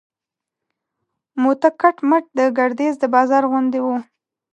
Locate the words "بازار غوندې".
3.15-3.79